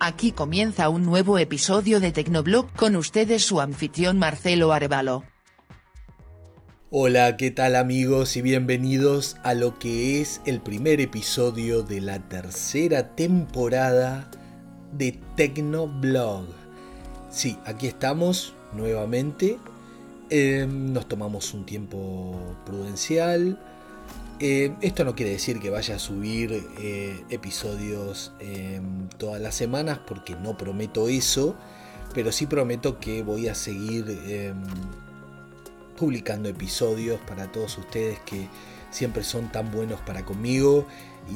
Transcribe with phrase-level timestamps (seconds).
[0.00, 5.24] Aquí comienza un nuevo episodio de Tecnoblog con ustedes su anfitrión Marcelo Arevalo.
[6.90, 12.20] Hola, ¿qué tal amigos y bienvenidos a lo que es el primer episodio de la
[12.28, 14.30] tercera temporada
[14.92, 16.46] de Tecnoblog?
[17.28, 19.58] Sí, aquí estamos nuevamente.
[20.30, 23.58] Em, nos tomamos un tiempo prudencial.
[24.40, 29.98] Eh, esto no quiere decir que vaya a subir eh, episodios em, todas las semanas
[30.06, 31.56] porque no prometo eso,
[32.14, 34.62] pero sí prometo que voy a seguir em,
[35.96, 38.46] publicando episodios para todos ustedes que
[38.92, 40.86] siempre son tan buenos para conmigo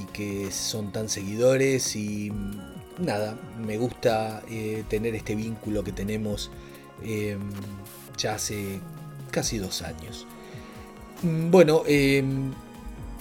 [0.01, 5.91] y que son tan seguidores y mm, nada, me gusta eh, tener este vínculo que
[5.91, 6.53] tenemos
[7.03, 7.41] em,
[8.17, 8.79] ya hace
[9.33, 10.25] casi dos años.
[11.23, 11.83] Mm, bueno,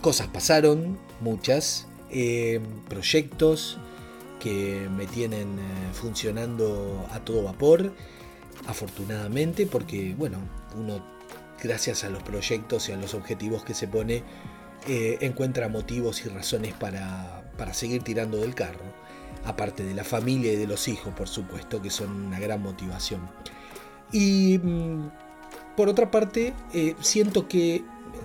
[0.01, 3.77] cosas pasaron, muchas, eh, proyectos
[4.39, 7.93] que me tienen eh, funcionando a todo vapor,
[8.67, 10.39] afortunadamente, porque bueno,
[10.75, 11.05] uno
[11.61, 14.23] gracias a los proyectos y a los objetivos que se pone,
[14.87, 18.83] eh, encuentra motivos y razones para, para seguir tirando del carro,
[19.45, 23.29] aparte de la familia y de los hijos, por supuesto, que son una gran motivación.
[24.11, 25.11] Y mm,
[25.77, 26.53] por otra parte,
[27.01, 27.83] siento que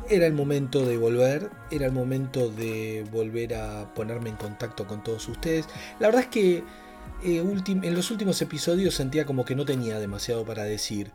[0.09, 5.03] era el momento de volver, era el momento de volver a ponerme en contacto con
[5.03, 5.67] todos ustedes.
[5.99, 6.65] La verdad es que
[7.25, 11.13] eh, en los últimos episodios sentía como que no tenía demasiado para decir.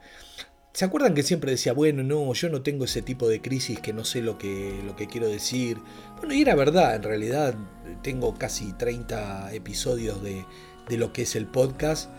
[0.73, 3.91] ¿Se acuerdan que siempre decía, bueno, no, yo no tengo ese tipo de crisis que
[3.91, 5.77] no sé lo que, lo que quiero decir?
[6.17, 7.55] Bueno, y era verdad, en realidad
[8.01, 10.45] tengo casi 30 episodios de,
[10.87, 12.09] de lo que es el podcast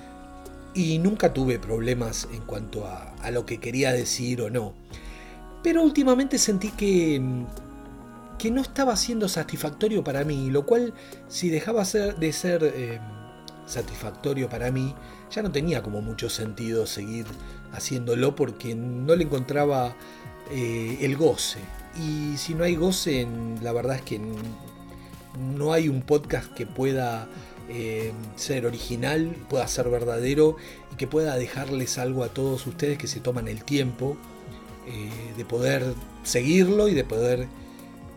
[0.75, 4.75] y nunca tuve problemas en cuanto a, a lo que quería decir o no.
[5.63, 7.23] Pero últimamente sentí que,
[8.39, 10.93] que no estaba siendo satisfactorio para mí, lo cual
[11.29, 13.01] si dejaba de ser eh,
[13.67, 14.95] satisfactorio para mí,
[15.31, 17.27] ya no tenía como mucho sentido seguir
[17.73, 19.95] haciéndolo porque no le encontraba
[20.51, 21.61] eh, el goce.
[21.97, 23.27] Y si no hay goce,
[23.63, 24.21] la verdad es que
[25.39, 27.29] no hay un podcast que pueda
[27.69, 30.57] eh, ser original, pueda ser verdadero
[30.93, 34.17] y que pueda dejarles algo a todos ustedes que se toman el tiempo
[34.87, 35.95] eh, de poder
[36.25, 37.49] seguirlo y de poder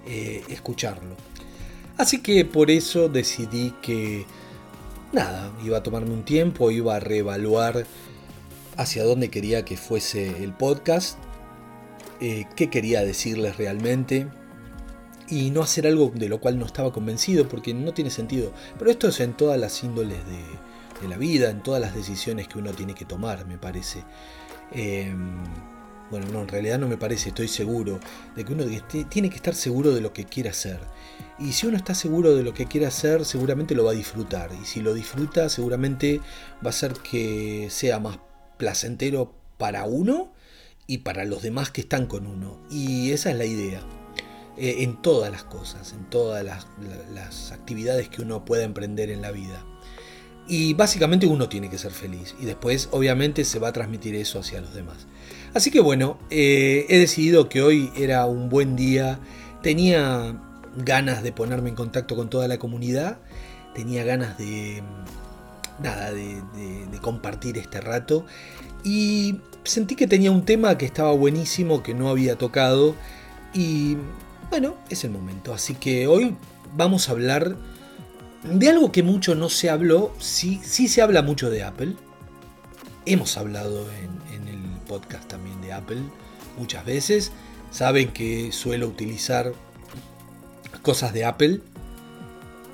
[0.07, 1.15] eh, escucharlo.
[1.97, 4.25] Así que por eso decidí que
[5.11, 7.85] nada, iba a tomarme un tiempo, iba a reevaluar
[8.77, 11.17] hacia dónde quería que fuese el podcast,
[12.19, 14.27] eh, qué quería decirles realmente
[15.29, 18.51] y no hacer algo de lo cual no estaba convencido porque no tiene sentido.
[18.77, 22.57] Pero esto es en todas las índoles de, la vida, en todas las decisiones que
[22.57, 24.03] uno tiene que tomar, me parece.
[24.71, 25.43] Em,
[26.11, 27.99] bueno, no, en realidad no me parece, estoy seguro
[28.35, 28.65] de que uno
[29.09, 30.79] tiene que estar seguro de lo que quiere hacer.
[31.39, 34.51] Y si uno está seguro de lo que quiere hacer, seguramente lo va a disfrutar.
[34.61, 36.21] Y si lo disfruta, seguramente
[36.65, 38.19] va a ser que sea más
[38.57, 40.31] placentero para uno
[40.87, 42.59] y para los demás que están con uno.
[42.69, 43.81] Y esa es la idea.
[44.57, 46.67] Eh, en todas las cosas, en todas las,
[47.13, 49.65] las actividades que uno pueda emprender en la vida.
[50.47, 52.35] Y básicamente uno tiene que ser feliz.
[52.39, 55.07] Y después, obviamente, se va a transmitir eso hacia los demás.
[55.55, 59.19] Así que bueno, eh, he decidido que hoy era un buen día.
[59.63, 60.37] Tenía
[60.75, 63.19] ganas de ponerme en contacto con toda la comunidad.
[63.73, 64.83] Tenía ganas de.
[65.81, 66.41] Nada, de,
[67.01, 68.25] compartir este rato.
[68.83, 72.93] Y sentí que tenía un tema que estaba buenísimo, que no había tocado.
[73.53, 73.95] Y
[74.49, 75.53] bueno, es el momento.
[75.53, 76.35] Así que hoy
[76.75, 77.55] vamos a hablar
[78.43, 80.13] de algo que mucho no se habló.
[80.19, 81.95] Sí, sí se habla mucho de Apple.
[83.05, 84.15] Hemos hablado en,
[84.85, 86.01] podcast también de Apple
[86.57, 87.31] muchas veces.
[87.71, 89.53] Saben que suelo utilizar
[90.81, 91.61] cosas de Apple,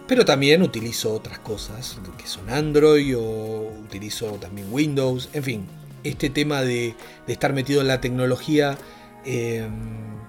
[0.07, 5.29] pero también utilizo otras cosas que son Android o utilizo también Windows.
[5.33, 5.65] En fin,
[6.03, 6.95] este tema de,
[7.27, 8.77] estar metido en la tecnología
[9.25, 9.71] em,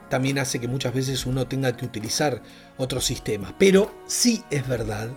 [0.09, 2.43] también hace que muchas veces uno tenga que utilizar
[2.77, 3.55] otros sistemas.
[3.59, 5.11] Pero sí es verdad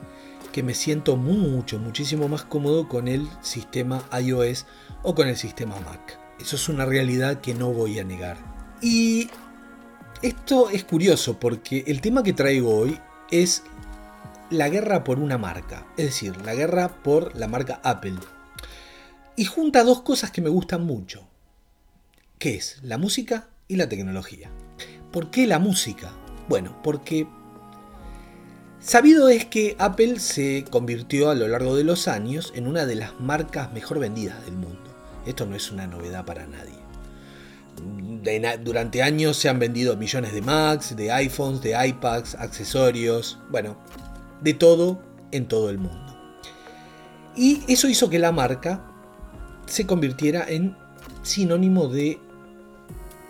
[0.51, 4.65] que me siento mucho, muchísimo más cómodo con el sistema iOS
[5.03, 6.24] o con el sistema Mac.
[6.39, 8.37] Eso es una realidad que no voy a negar.
[8.81, 9.29] Y
[10.21, 12.99] esto es curioso porque el tema que traigo hoy
[13.31, 13.63] es
[14.49, 18.15] la guerra por una marca, es decir, la guerra por la marca Apple.
[19.35, 21.27] Y junta dos cosas que me gustan mucho,
[22.37, 24.49] que es la música y la tecnología.
[25.11, 26.11] ¿Por qué la música?
[26.47, 27.27] Bueno, porque
[28.79, 32.95] sabido es que Apple se convirtió a lo largo de los años en una de
[32.95, 34.94] las marcas mejor vendidas del mundo.
[35.25, 36.85] Esto no es una novedad para nadie.
[38.63, 43.77] durante años se han vendido millones de Macs, de iPhones, de iPads, accesorios, bueno,
[44.41, 45.01] de todo
[45.31, 46.15] en todo el mundo.
[47.35, 48.81] Y eso hizo que la marca
[49.65, 50.75] se convirtiera en
[51.23, 52.19] sinónimo de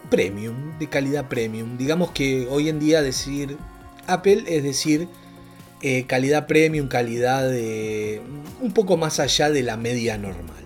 [0.10, 1.78] premium, de calidad premium.
[1.78, 3.58] Digamos que hoy en día decir
[4.08, 5.08] Apple es decir
[5.82, 8.22] eh, calidad premium, calidad de
[8.62, 10.65] un poco más allá de la media normal.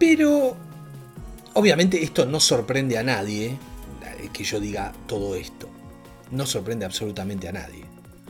[0.00, 0.56] Pero
[1.52, 5.68] obviamente esto no sorprende a nadie, eh, que yo diga todo esto.
[6.30, 7.84] No sorprende absolutamente a nadie.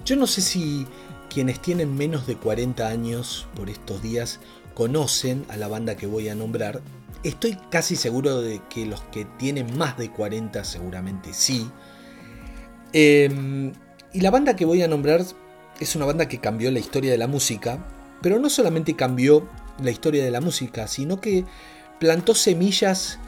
[0.05, 0.85] Yo no sé si
[1.33, 4.41] quienes tienen menos de 40 años por estos días
[4.75, 6.81] conocen a la banda que voy a nombrar.
[7.23, 11.71] Estoy casi seguro de que los que tienen más de 40 seguramente sí.
[12.93, 13.75] Em,
[14.13, 15.25] y la banda que voy a nombrar
[15.79, 17.79] es una banda que cambió la historia de la música,
[18.23, 19.49] pero no solamente cambió
[19.83, 21.45] la historia de la música, sino que
[21.99, 23.19] plantó semillas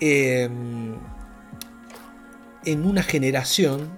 [0.00, 0.94] em,
[2.64, 3.90] en una generación,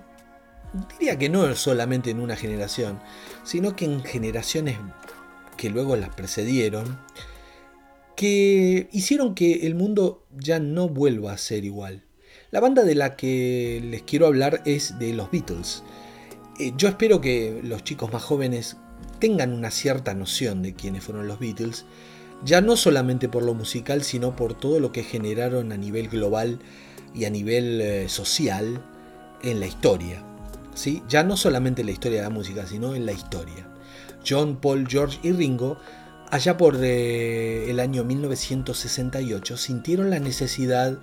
[0.99, 3.00] diría que no solamente en una generación,
[3.44, 4.78] sino que en generaciones
[5.56, 6.99] que luego las precedieron,
[8.16, 12.05] que hicieron que el mundo ya no vuelva a ser igual.
[12.50, 15.82] La banda de la que les quiero hablar es de los Beatles.
[16.58, 18.76] Eh, yo espero que los chicos más jóvenes
[19.22, 21.84] tengan una cierta noción de quiénes fueron los Beatles,
[22.44, 26.58] ya no solamente por lo musical, sino por todo lo que generaron a nivel global
[27.14, 28.82] y a nivel eh, social
[29.44, 30.24] en la historia.
[30.74, 31.04] ¿sí?
[31.08, 33.69] Ya no solamente en la historia de la música, sino en la historia.
[34.28, 35.78] John, Paul, George y Ringo,
[36.32, 40.98] allá por eh, el año 1968, sintieron la necesidad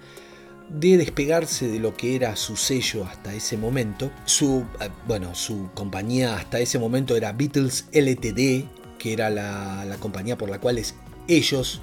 [0.69, 4.11] despegarse de lo que era su sello hasta ese momento.
[4.25, 8.65] Su, eh, bueno, su compañía hasta ese momento era Beatles LTD,
[8.97, 10.81] que era la, compañía por la cual
[11.27, 11.81] ellos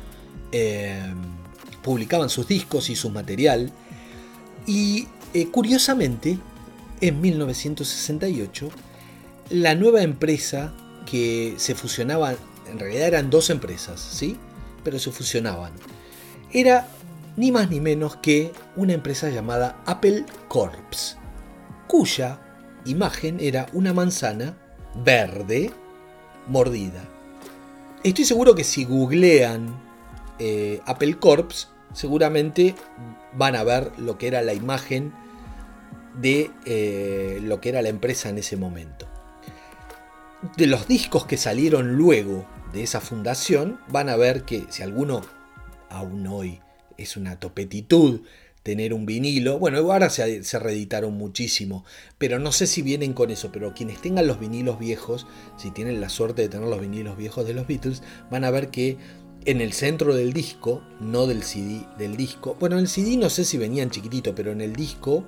[0.53, 1.03] eh,
[1.83, 3.73] publicaban sus discos y su material.
[4.67, 5.06] Y
[5.53, 6.38] curiosamente,
[7.00, 8.71] en 1968,
[9.50, 10.75] la nueva empresa
[11.06, 12.37] que se fusionaban,
[12.71, 14.37] en realidad eran dos empresas, ¿sí?
[14.83, 15.73] Pero se fusionaban.
[16.53, 16.88] Era
[17.37, 21.17] ni más ni menos que una empresa llamada Apple Corps,
[21.87, 22.41] cuya
[22.85, 24.56] imagen era una manzana
[24.94, 25.71] verde
[26.47, 27.05] mordida.
[28.03, 29.75] Estoy seguro que si googlean
[30.38, 32.75] eh, Apple Corps, seguramente
[33.35, 35.12] van a ver lo que era la imagen
[36.21, 39.06] de eh, lo que era la empresa en ese momento
[40.56, 45.23] de los discos que salieron luego de esa fundación, van a ver que si alguno
[45.91, 46.61] aún hoy
[46.99, 48.21] es una topetitud
[48.63, 51.85] tener un vinilo, bueno, ahora se, se, reeditaron muchísimo,
[52.19, 56.01] pero no sé si vienen con eso, pero quienes tengan los vinilos viejos, si tienen
[56.01, 58.97] la suerte de tener los vinilos viejos de los Beatles, van a ver que
[59.45, 63.31] en el centro del disco, no del CD, del disco, bueno, en el CD no
[63.31, 65.25] sé si venían chiquitito, pero en el disco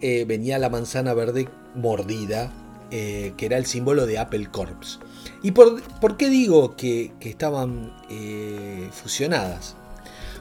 [0.00, 2.52] eh, venía la manzana verde mordida
[2.90, 5.00] eh, que era el símbolo de Apple Corps.
[5.42, 9.76] ¿Y por, qué digo que, estaban eh, fusionadas?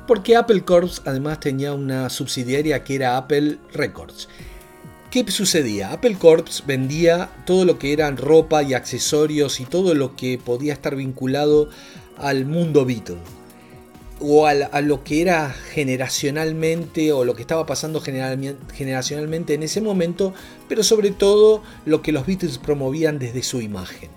[0.07, 4.27] Porque Apple Corps además tenía una subsidiaria que era Apple Records.
[5.09, 5.91] ¿Qué sucedía?
[5.91, 10.73] Apple Corps vendía todo lo que eran ropa y accesorios y todo lo que podía
[10.73, 11.69] estar vinculado
[12.17, 13.17] al mundo Beatle
[14.19, 20.33] o a, lo que era generacionalmente o lo que estaba pasando generacionalmente en ese momento,
[20.69, 24.09] pero sobre todo lo que los Beatles promovían desde su imagen.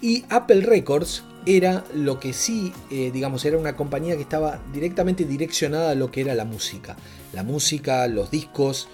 [0.00, 5.24] Y Apple Records era lo que sí, eh, digamos, era una compañía que estaba directamente
[5.24, 6.96] direccionada a lo que era la música.
[7.32, 8.88] La música, los discos,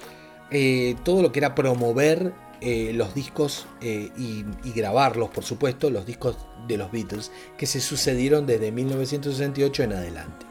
[0.51, 6.37] eh, todo lo que era promover eh, los discos y, grabarlos, por supuesto, los discos
[6.67, 10.47] de los Beatles que se sucedieron desde 1968 en adelante.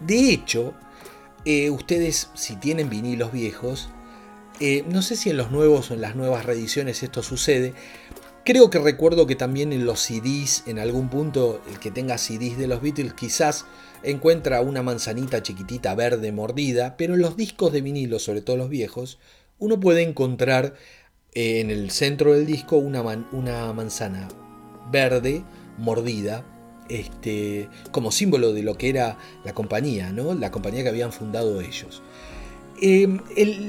[0.00, 0.74] De hecho,
[1.70, 3.88] ustedes si tienen vinilos viejos,
[4.86, 7.74] no sé si en los nuevos o en las nuevas reediciones esto sucede,
[8.44, 12.58] creo que recuerdo que también en los CDs, en algún punto el que tenga CDs
[12.58, 13.66] de los Beatles quizás
[14.02, 18.68] encuentra una manzanita chiquitita verde mordida, pero en los discos de vinilo, sobre todo los
[18.68, 19.18] viejos,
[19.58, 20.74] uno puede encontrar
[21.32, 24.28] eh, en el centro del disco una, una manzana
[24.90, 25.42] verde
[25.78, 26.44] mordida,
[26.88, 30.34] este, como símbolo de lo que era la compañía, ¿no?
[30.34, 32.02] la compañía que habían fundado ellos.
[32.82, 33.20] Em,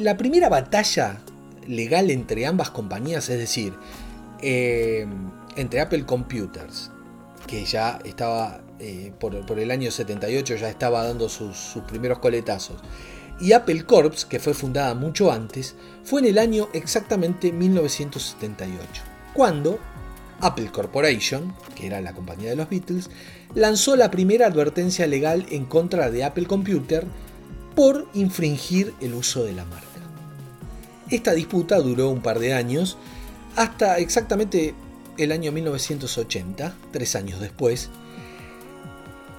[0.01, 1.21] la primera batalla
[1.65, 3.73] legal entre ambas compañías, es decir,
[4.41, 6.91] em, entre Apple Computers,
[7.47, 12.81] que ya estaba eh, por, el año 78, ya estaba dando sus, sus primeros coletazos,
[13.39, 19.01] y Apple Corps, que fue fundada mucho antes, fue en el año exactamente 1978,
[19.33, 19.79] cuando
[20.41, 23.09] Apple Corporation, que era la compañía de los Beatles,
[23.53, 27.05] lanzó la primera advertencia legal en contra de Apple Computer
[27.75, 29.85] por infringir el uso de la marca.
[31.09, 32.97] Esta disputa duró un par de años,
[33.55, 34.73] hasta exactamente
[35.17, 37.89] el año 1980, tres años después,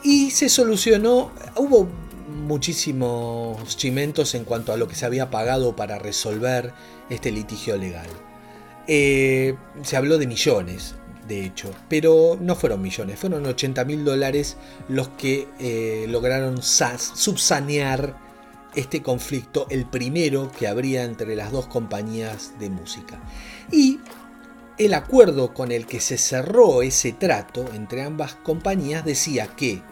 [0.03, 1.89] y se solucionó, hubo
[2.29, 6.73] muchísimos chimentos en cuanto a lo que se había pagado para resolver
[7.11, 8.09] este litigio legal.
[8.89, 10.95] Eh, se habló de millones,
[11.27, 14.57] de hecho, pero no fueron millones, fueron 80 mil dólares
[14.89, 18.26] los que eh, lograron subsanear
[18.77, 23.19] este conflicto, el primero que habría entre las dos compañías de música.
[23.73, 23.99] Y
[24.79, 29.83] el acuerdo con el que se cerró ese trato entre ambas compañías decía que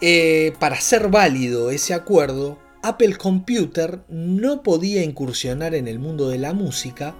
[0.00, 6.38] eh, para ser válido ese acuerdo, Apple Computer no podía incursionar en el mundo de
[6.38, 7.14] la música,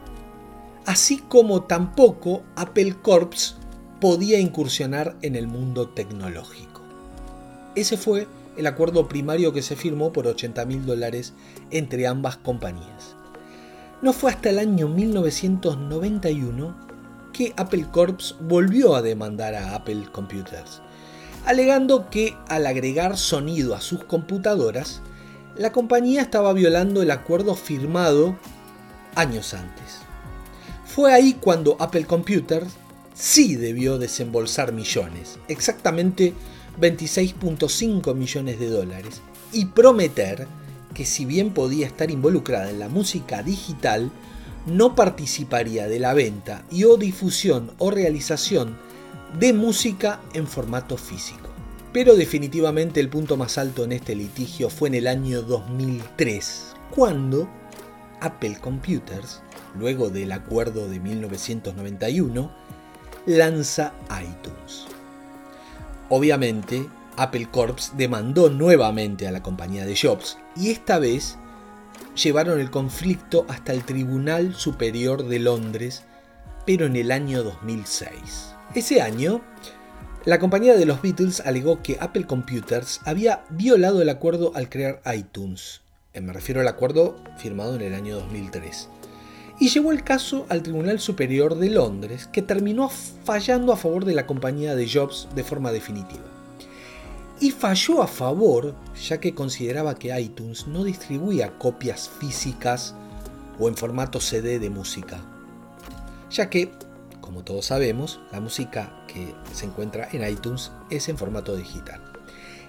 [0.85, 3.57] así como tampoco Apple Corps
[4.01, 6.83] podía incursionar en el mundo tecnológico.
[7.75, 11.33] Ese fue el acuerdo primario que se firmó por 80 mil dólares
[11.71, 13.17] entre ambas compañías.
[14.03, 16.77] No fue hasta el año 1991
[17.33, 20.83] que Apple Corps volvió a demandar a Apple Computers,
[21.45, 25.01] alegando que al agregar sonido a sus computadoras,
[25.57, 28.37] la compañía estaba violando el acuerdo firmado
[29.15, 30.01] años antes.
[30.85, 32.73] Fue ahí cuando Apple Computers
[33.15, 36.35] sí debió desembolsar millones, exactamente
[36.81, 39.21] 26.5 millones de dólares
[39.53, 40.47] y prometer
[40.95, 44.11] que si bien podía estar involucrada en la música digital,
[44.67, 48.77] no participaría de la venta y o difusión o realización
[49.39, 51.51] de música en formato físico.
[51.93, 57.49] Pero definitivamente el punto más alto en este litigio fue en el año 2003, cuando
[58.21, 59.43] Apple Computers,
[59.79, 62.51] luego del acuerdo de 1991,
[63.27, 64.94] lanza iTunes.
[66.09, 71.39] Obviamente, Apple Corps demandó nuevamente a la compañía de Jobs y esta vez
[72.15, 76.03] llevaron el conflicto hasta el Tribunal Superior de Londres,
[76.67, 78.55] pero en el año 2006.
[78.75, 79.41] Ese año,
[80.25, 85.01] la compañía de los Beatles alegó que Apple Computers había violado el acuerdo al crear
[85.15, 85.83] iTunes.
[86.13, 88.89] Eh, me refiero al acuerdo firmado en el año 2003
[89.59, 94.15] y llevó el caso al Tribunal Superior de Londres, que terminó fallando a favor de
[94.15, 96.25] la compañía de Jobs de forma definitiva.
[97.41, 98.75] Y falló a favor,
[99.09, 102.95] ya que consideraba que iTunes no distribuía copias físicas
[103.59, 105.21] o en formato CD de música,
[106.31, 106.73] ya que,
[107.21, 112.01] como todos sabemos, la música que se encuentra en iTunes es en formato digital.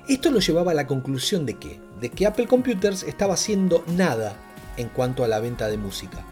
[0.07, 4.35] Esto lo llevaba a la conclusión de que, de que Apple Computers estaba haciendo nada
[4.77, 6.23] en cuanto a la venta de música,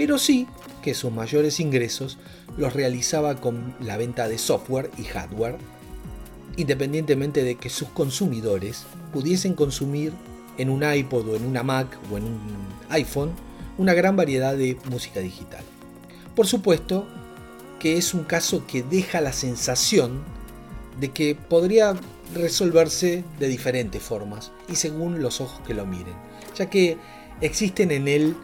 [0.00, 0.46] pero sí
[0.80, 2.16] que sus mayores ingresos
[2.56, 5.58] los realizaba con la venta de software y hardware,
[6.56, 10.14] independientemente de que sus consumidores pudiesen consumir
[10.56, 12.40] en un iPod o en una Mac o en un
[12.88, 13.32] iPhone
[13.76, 15.62] una gran variedad de música digital.
[16.34, 17.06] Por supuesto
[17.78, 20.22] que es un caso que deja la sensación
[20.98, 21.94] de que podría
[22.34, 26.14] resolverse de diferentes formas y según los ojos que lo miren,
[26.56, 26.96] ya que
[27.42, 28.34] existen en él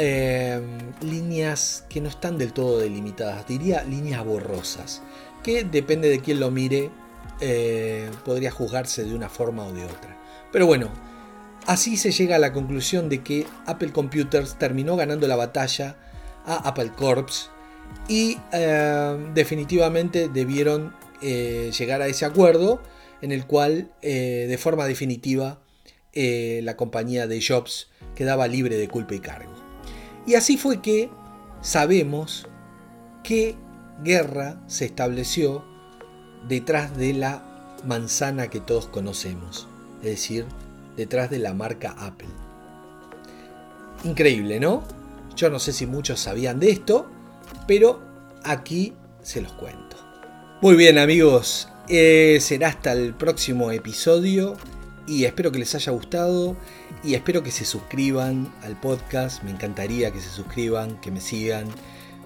[0.00, 5.02] Em, líneas que no están del todo delimitadas, diría líneas borrosas,
[5.42, 6.92] que depende de quién lo mire,
[7.40, 10.16] eh, podría juzgarse de una forma o de otra.
[10.52, 10.88] Pero bueno,
[11.66, 15.96] así se llega a la conclusión de que Apple Computers terminó ganando la batalla
[16.46, 17.50] a Apple Corps
[18.06, 22.80] y em, definitivamente debieron eh, llegar a ese acuerdo
[23.20, 25.60] en el cual eh, de forma definitiva
[26.14, 29.67] la compañía de Jobs quedaba libre de culpa y cargo.
[30.28, 31.08] Y así fue que
[31.62, 32.46] sabemos
[33.24, 33.56] qué
[34.04, 35.64] guerra se estableció
[36.46, 37.42] detrás de la
[37.86, 39.68] manzana que todos conocemos,
[40.02, 40.44] es decir,
[40.98, 42.28] detrás de la marca Apple.
[44.04, 44.84] Increíble, ¿no?
[45.34, 47.06] Yo no sé si muchos sabían de esto,
[47.66, 48.02] pero
[48.44, 48.92] aquí
[49.22, 49.96] se los cuento.
[50.60, 54.58] Muy bien amigos, eh, será hasta el próximo episodio
[55.06, 56.54] y espero que les haya gustado
[57.04, 59.42] y espero que se suscriban al podcast.
[59.42, 61.66] Me encantaría que se suscriban, que me sigan.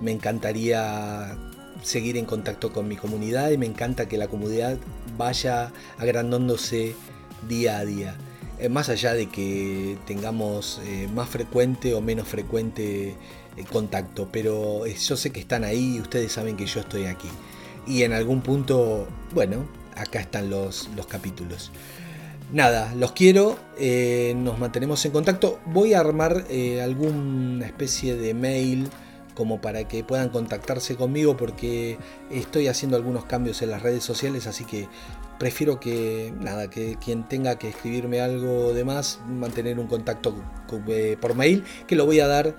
[0.01, 1.37] Me encantaría
[1.83, 4.79] seguir en contacto con mi comunidad y me encanta que la comunidad
[5.17, 6.95] vaya agrandándose
[7.49, 8.17] día a día.
[8.59, 13.11] Eh, más allá de que tengamos eh, más frecuente o menos frecuente
[13.57, 17.29] eh, contacto, pero yo sé que están ahí y ustedes saben que yo estoy aquí.
[17.87, 21.73] Y en algún punto, bueno, acá están los, los capítulos
[22.53, 25.59] nada, los quiero, eh, nos mantenemos en contacto.
[25.67, 28.89] Voy a armar eh, alguna especie de mail
[29.35, 31.99] como para que puedan contactarse conmigo porque
[32.31, 34.89] estoy haciendo algunos cambios en las redes sociales, así que
[35.39, 40.35] prefiero que nada, que quien tenga que escribirme algo de más, mantener un contacto
[40.87, 42.55] eh, por mail, que lo voy a dar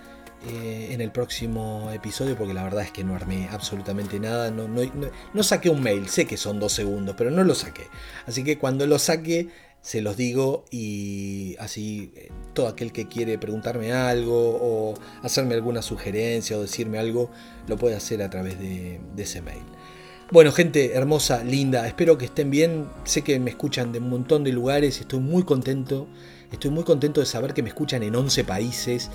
[0.46, 4.52] en el próximo episodio porque la verdad es que no armé absolutamente nada.
[4.52, 7.88] No, saqué un mail, sé que son dos segundos, pero no lo saqué.
[8.28, 9.48] Así que cuando lo saque
[9.84, 15.82] se los digo y así eh, todo aquel que quiere preguntarme algo o hacerme alguna
[15.82, 17.30] sugerencia o decirme algo
[17.68, 19.62] lo puede hacer a través de, ese mail.
[20.32, 22.88] Bueno, gente hermosa, linda, espero que estén bien.
[23.04, 26.08] Sé que me escuchan de un montón de lugares, estoy muy contento.
[26.52, 29.10] Estoy muy contento de saber que me escuchan en 11 países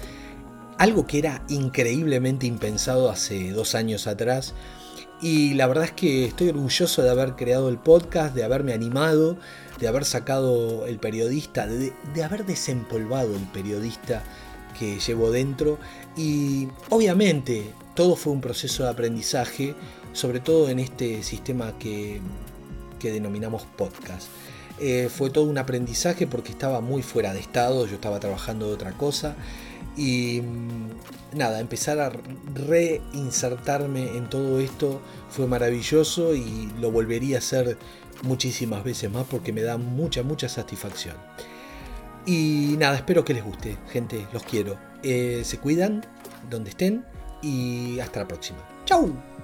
[0.79, 4.55] algo que era increíblemente impensado hace dos años atrás.
[5.21, 9.37] Y la verdad es que estoy orgulloso de haber creado el podcast, de haberme animado,
[9.81, 14.23] de haber sacado el periodista, de, haber desempolvado el periodista
[14.79, 15.79] que llevo dentro.
[16.17, 19.75] Y obviamente todo fue un proceso de aprendizaje,
[20.13, 22.21] sobre todo en este sistema que,
[23.03, 24.29] denominamos podcast.
[24.81, 28.75] Eh, fue todo un aprendizaje porque estaba muy fuera de estado, yo estaba trabajando de
[28.75, 29.35] otra cosa
[29.99, 32.12] y mm, nada, empezar a
[32.55, 37.76] reinsertarme en todo esto fue maravilloso y lo volvería a hacer
[38.23, 41.17] muchísimas veces más porque me da mucha, mucha satisfacción.
[42.26, 44.78] Y nada, espero que les guste, gente, los quiero.
[45.02, 46.07] Eh, se cuidan
[46.49, 47.05] donde estén
[47.43, 48.59] y hasta la próxima.
[48.85, 49.38] ¡Chao!